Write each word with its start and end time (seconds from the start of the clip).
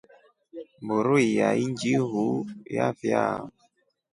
Mburu 0.83 1.15
iya 1.27 1.49
njiiu 1.69 2.27
yafyaa. 2.75 3.37